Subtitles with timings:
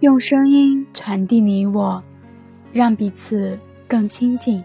[0.00, 2.02] 用声音传递你我，
[2.72, 3.54] 让彼此
[3.86, 4.64] 更亲近。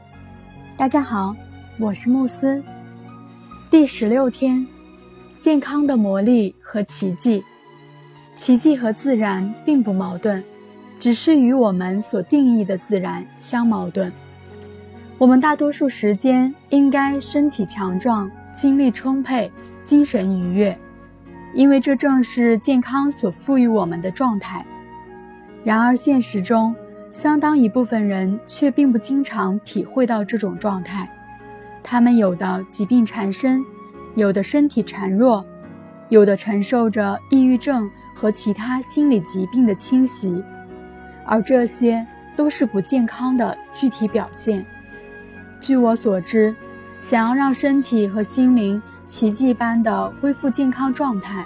[0.78, 1.36] 大家好，
[1.78, 2.64] 我是慕斯。
[3.70, 4.66] 第十六天，
[5.36, 7.44] 健康的魔力和奇迹。
[8.38, 10.42] 奇迹和自然并不矛盾，
[11.02, 14.10] 只是与我们所定义的自然相矛盾。
[15.18, 19.52] 我们大多数时间应该身体强壮、精力充沛、
[19.84, 20.80] 精神愉悦，
[21.54, 24.66] 因为这正是健康所赋予我们的状态。
[25.66, 26.76] 然而，现实中，
[27.12, 31.10] 相当一部分人却并不经常体会到这种状态。
[31.82, 33.66] 他们有的疾病缠身，
[34.14, 35.44] 有的身体孱弱，
[36.10, 40.44] 有的承受着抑郁症和其他心理疾病的侵袭，
[41.26, 42.06] 而这些
[42.36, 44.64] 都是不健康的具体表现。
[45.60, 46.56] 据我所知，
[47.02, 51.44] 想要让身体和心灵奇迹般的恢复健康状态，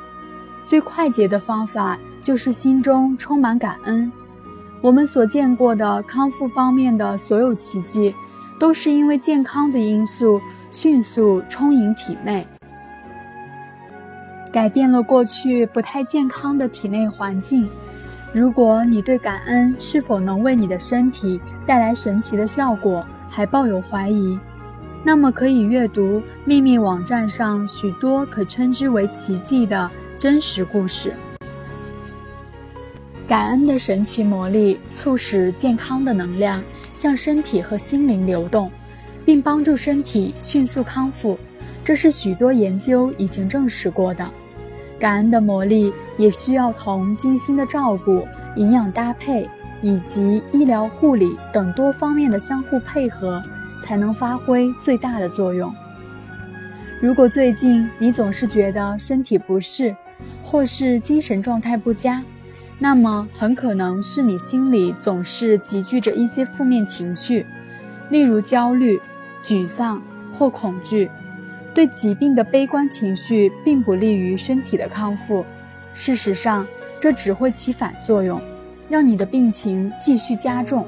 [0.69, 4.11] 最快捷的方法就是心中充满感恩。
[4.81, 8.13] 我们所见过的康复方面的所有奇迹，
[8.59, 12.47] 都是因为健康的因素迅速充盈体内，
[14.53, 17.67] 改变了过去不太健康的体内环境。
[18.31, 24.39] 如果你对感恩是否能为你的身体带来神奇的效果还抱有怀疑，
[25.03, 29.89] 那么可以阅读秘密网站上许多可称之为奇迹的。
[30.19, 31.13] 真实故事，
[33.25, 36.61] 感恩的神奇魔力促使健康的能量
[36.93, 38.69] 向身体和心灵流动，
[39.23, 41.39] 并帮助身体迅速康复。
[41.85, 44.29] 这是许多研究已经证实过的。
[44.99, 49.49] 感恩的魔力也需要同精心的照顾、营养搭配
[49.81, 53.41] 以及医疗护理等多方面的相互配合，
[53.81, 55.73] 才能发挥最大的作用。
[56.99, 59.95] 如果最近你总是觉得身体不适，
[60.43, 62.23] 或是精神状态不佳，
[62.77, 67.45] 那么很可能是你心里总是集聚着一些负面情绪，
[68.09, 68.99] 例如焦虑、
[69.43, 70.01] 沮丧
[70.33, 71.09] 或恐惧。
[71.73, 75.45] 对疾病的悲观情绪并不利于身体的康复，
[75.93, 76.65] 事实上，
[76.99, 78.41] 这只会起反作用，
[78.89, 80.85] 让你的病情继续加重。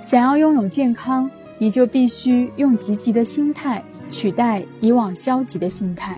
[0.00, 6.16] 想要拥有健康，你就必须用积极的心态取代以往消极的心态。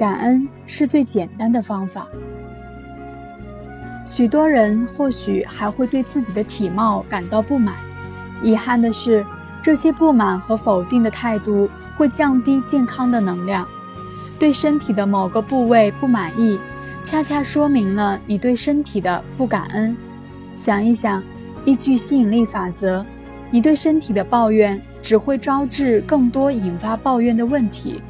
[0.00, 2.06] 感恩是最简单的方法。
[4.06, 7.74] 许多人或许还会对自己的体貌感到不满。
[8.42, 9.22] 遗憾的是，
[9.60, 11.68] 这些不满和否定的态度
[11.98, 13.68] 会降低健康的能量。
[14.38, 16.58] 对身体的某个部位不满意，
[17.04, 19.94] 恰恰说明了你对身体的不感恩。
[20.56, 21.22] 想一想，
[21.66, 23.04] 依据吸引力法则，
[23.50, 28.00] 你对身体的抱怨只会招致更多引发抱怨的问题。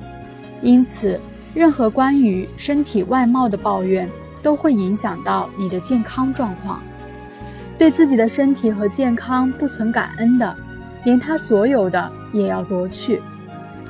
[0.62, 1.20] 因此。
[1.54, 4.08] 任何关于身体外貌的抱怨
[4.42, 6.82] 都会影响到你的健康状况。
[7.76, 10.54] 对自己的身体和健康不存感恩的，
[11.04, 13.20] 连他所有的也要夺去。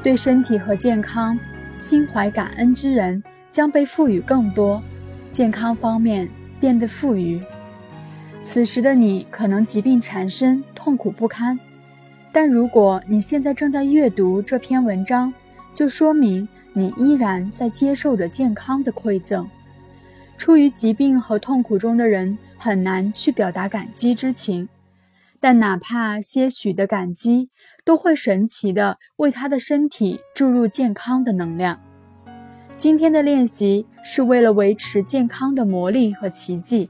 [0.03, 1.39] 对身体和健康
[1.77, 4.81] 心怀感恩之人将被赋予更多，
[5.33, 6.29] 健康方面
[6.59, 7.41] 变得富余。
[8.43, 11.59] 此时的你可能疾病缠身，痛苦不堪，
[12.33, 15.35] 但如果你现在正在阅读这篇文章，
[15.73, 19.49] 就说明你依然在接受着健康的馈赠。
[20.37, 24.69] 处于疾病和痛苦中的人很难去表达感激之情，
[25.39, 27.51] 但哪怕些许的感激，
[27.85, 31.79] 都会神奇的为他的身体注入健康的能量。
[32.77, 36.89] 今天的练习是为了维持健康的魔力和奇迹。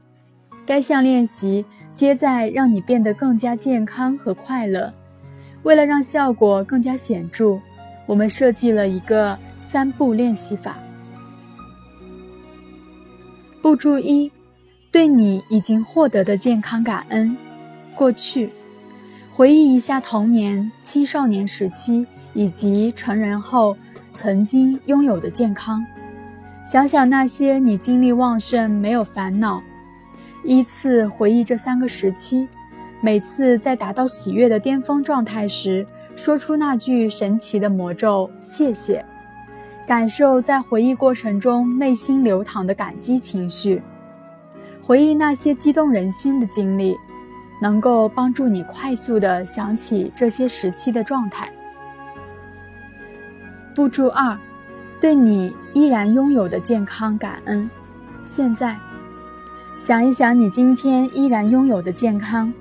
[0.65, 4.89] 该项练习皆在让你变得更加健康和快乐。
[5.63, 7.59] 为了让效果更加显著。
[8.11, 10.75] 我们设计了一个三步练习法。
[13.61, 14.29] 步骤一：
[14.91, 17.37] 对你已经获得的健康感恩。
[17.95, 18.49] 过去，
[19.31, 23.77] 回忆一下童年、青少年时期以及成人后
[24.11, 25.81] 曾经拥有的健康。
[26.65, 29.63] 想想那些你精力旺盛、没有烦恼。
[30.43, 32.45] 依次回忆这三个时期，
[32.99, 35.85] 每次在达到喜悦的巅峰状态时。
[36.21, 39.03] 说出那句神奇的魔咒“谢谢”，
[39.87, 43.81] 感受在回忆过程中内心流淌的感激情绪，
[44.83, 46.95] 回忆那些激动人心的经历，
[47.59, 51.51] 能够帮助你快速地想起这些时期的状态。
[53.73, 54.37] 步骤二，
[54.99, 57.67] 对你依然拥有的健康感恩。
[58.23, 58.77] 现在，
[59.79, 62.53] 想一想你今天依然拥有的健康，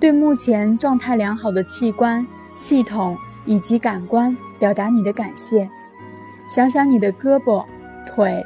[0.00, 2.26] 对目前状态良好的器官。
[2.54, 5.68] 系统以及感官表达你的感谢，
[6.48, 7.64] 想想你的胳膊、
[8.06, 8.42] 腿、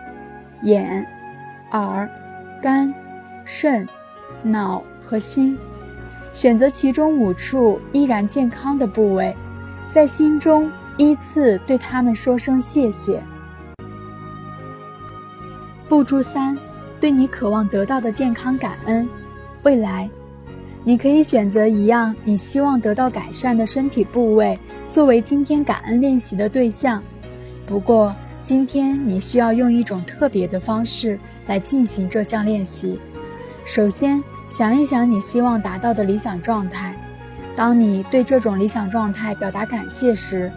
[0.63, 1.07] 眼、
[1.73, 2.09] 耳、
[2.63, 2.93] 肝、
[3.45, 3.87] 肾、
[4.43, 5.57] 脑和心，
[6.33, 9.37] 选择其中五处依然健康的部位，
[9.89, 13.23] 在心中依次对他们说声谢谢。
[15.89, 16.59] 步骤三，
[17.01, 19.09] 对你渴望得到的健康感恩。
[19.63, 20.09] 未来，
[20.89, 24.59] 你可以选择一样你希望得到改善的身体部位
[24.89, 27.03] 作为今天感恩练习的对象。
[27.67, 32.99] 不过，今天你需要用一种特别的方式来进行这项练习。
[33.67, 36.97] 首先，想一想你希望达到的理想状态。
[37.55, 40.51] 当你对这种理想状态表达感谢时，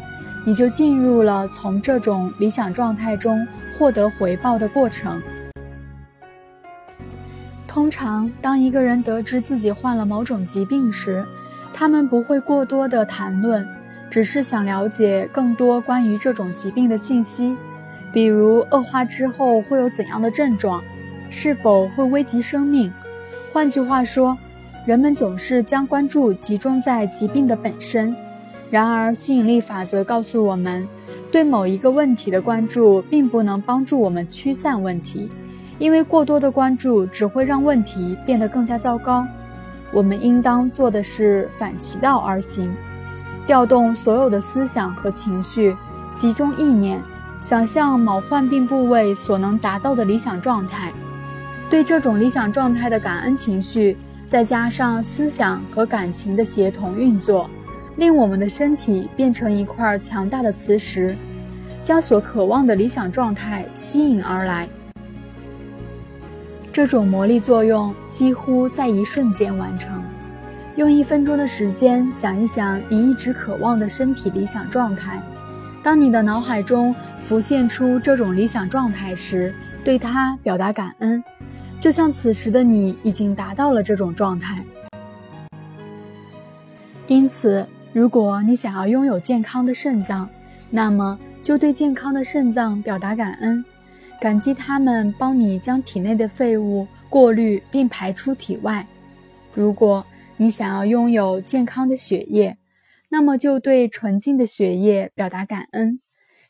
[0.45, 3.45] 你就进入了从这种理想状态中
[3.77, 5.21] 获得回报的过程。
[7.73, 11.25] 通常，当一个人得知自己患了某种疾病时，
[11.73, 13.65] 他们不会过多的谈论，
[14.09, 17.55] 只是想了解更多关于这种疾病的信息，
[18.11, 20.83] 比如恶化之后会有怎样的症状，
[21.29, 22.91] 是否会危及生命。
[23.53, 24.37] 换句话说，
[24.85, 28.13] 人们总是将关注集中在疾病的本身。
[28.69, 30.85] 然而，吸引力法则告诉我们，
[31.31, 35.29] 对某一个问题的关注并不能帮助我们驱散问题，
[35.81, 39.25] 因为过多的关注只会让问题变得更加糟糕。
[39.91, 42.71] 我们应当做的是反其道而行，
[43.47, 45.75] 调动所有的思想和情绪，
[46.15, 47.01] 集中意念，
[47.41, 50.91] 想象某患病部位所能达到的理想状态。
[51.67, 53.97] 对这种理想状态的感恩情绪，
[54.27, 57.49] 再加上思想和感情的协同运作，
[57.95, 61.17] 令我们的身体变成一块强大的磁石，
[61.83, 64.69] 将所渴望的理想状态吸引而来。
[66.71, 70.01] 这种魔力作用几乎在一瞬间完成。
[70.77, 75.21] 用一分钟的时间想一想你一直渴望的身体理想状态。
[75.83, 79.53] 当你的脑海中浮现出这种理想状态时，
[79.83, 81.21] 对它表达感恩。
[81.79, 84.55] 就像此时的你已经达到了这种状态，
[87.07, 90.29] 因此，如果你想要拥有健康的肾脏，
[90.69, 93.65] 那么就对健康的肾脏表达感恩，
[94.21, 98.85] 感激它们帮你将体内的废物过滤并排出体外。
[99.51, 100.05] 如果
[100.37, 102.55] 你想要拥有健康的血液，
[103.09, 105.99] 那么就对纯净的血液表达感恩，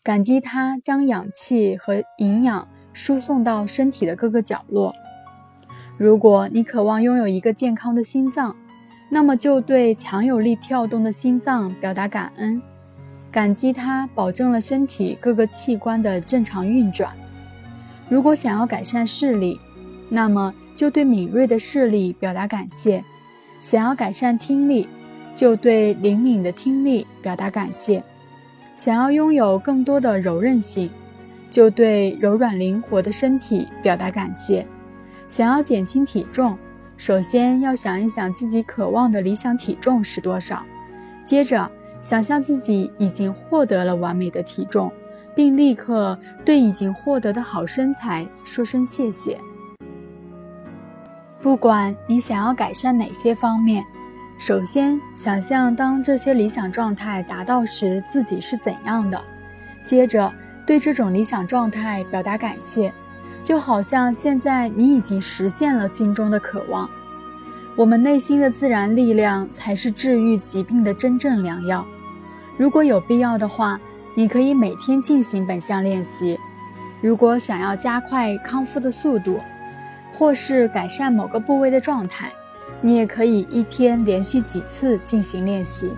[0.04, 4.94] 感激它将氧气和营养输送到身体的各个角落。
[5.98, 8.54] 如果你渴望拥有一个健康的心脏，
[9.10, 12.62] 那么就对强有力跳动的心脏表达感恩，
[13.32, 17.16] 感激它保证了身体各个器官的正常运转。
[18.12, 19.58] 如果想要改善视力，
[20.10, 23.02] 那么就对敏锐的视力表达感谢；
[23.62, 24.90] 想要改善听力，
[25.34, 28.04] 就对灵敏的听力表达感谢；
[28.76, 30.92] 想要拥有更多的柔韧性，
[31.50, 34.68] 就对柔软灵活的身体表达感谢。
[35.30, 36.58] 想要减轻体重，
[36.98, 40.62] 首先要想一想自己渴望的理想体重是多少，
[41.24, 41.72] 接着
[42.02, 44.92] 想象自己已经获得了完美的体重，
[45.36, 49.40] 并立刻对已经获得的好身材说声谢谢。
[51.42, 53.84] 不管你想要改善哪些方面，
[54.38, 59.20] 首先想象当这些理想状态达到时自己是怎样的，
[59.86, 60.32] 接着
[60.66, 62.94] 对这种理想状态表达感谢。
[63.44, 66.88] 就好像现在你已经实现了心中的渴望，
[67.76, 71.84] 我们内心的自然力量才是治愈疾病的真正良药。
[72.56, 73.80] 如果有必要的话，
[74.14, 76.40] 你可以每天进行本项练习。
[77.02, 79.40] 如果想要加快康复的速度，
[80.14, 82.32] 或是改善某个部位的状态，
[82.82, 85.92] 你也可以一天连续几次进行练习。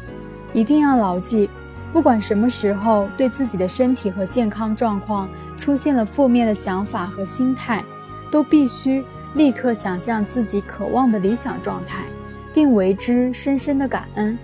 [0.53, 1.49] 一定要牢记。
[1.91, 7.83] 不管什么时候对自己的身体和健康状况出现了负面的想法和心态，
[8.31, 9.03] 都必须
[9.35, 12.03] 立刻想象自己渴望的理想状态，
[12.51, 14.35] 并为之深深的感恩，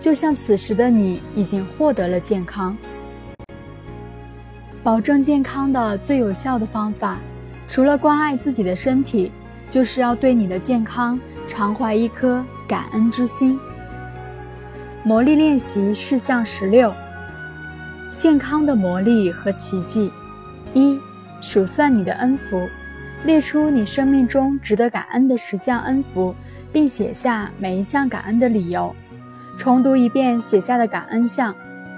[0.00, 2.74] 就像此时的你已经获得了健康。
[4.86, 7.18] 保证健康的最有效的方法，
[7.66, 9.32] 除了关爱自己的身体，
[9.68, 13.58] 就是要对你的健康常怀一颗感恩之心。
[15.02, 16.94] 魔力练习事项十六：
[18.14, 20.12] 健康的魔力和奇迹。
[20.72, 21.00] 一、
[21.40, 22.68] 数算你的恩福，
[23.24, 26.32] 列出你生命中值得感恩的十项恩福，
[26.72, 28.94] 并写下每一项感恩的理由。
[29.56, 31.52] 重读一遍写下的感恩项，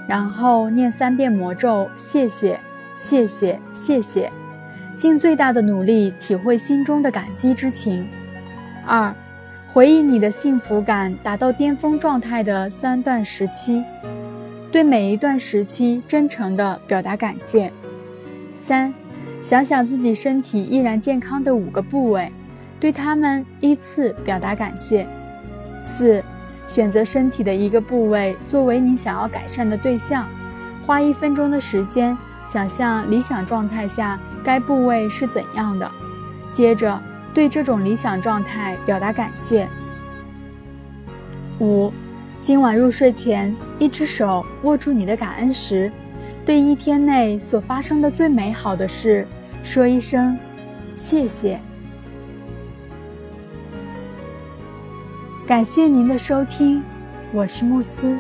[0.08, 2.58] 然后念三遍魔咒：谢谢，
[2.98, 4.28] 谢谢，谢谢。
[4.96, 8.04] 尽最大的努力体会心中的感激之情。
[8.84, 9.14] 二。
[9.70, 13.84] 回忆你的幸福感达到巅峰状态的三段时期，
[14.72, 17.70] 对每一段时期真诚地表达感谢。
[18.54, 18.92] 三，
[19.40, 22.32] 想想自己身体依然健康的五个部位，
[22.80, 25.06] 对他们依次表达感谢。
[25.82, 26.24] 四，
[26.66, 30.26] 选择身体的一个部位作为你想要改善的对象，
[30.84, 32.16] 花一分钟的时间
[32.48, 35.92] 想象理想状态下该部位是怎样的，
[36.50, 36.98] 接着
[37.34, 39.68] 对这种理想状态表达感谢。
[41.60, 41.92] 五，
[42.40, 45.92] 今晚入睡前，一只手握住你的感恩石，
[46.46, 49.28] 对一天内所发生的最美好的事
[49.62, 50.34] 说一声
[50.94, 51.60] 谢谢。
[55.46, 56.82] 感谢您的收听，
[57.30, 58.16] 我是慕斯。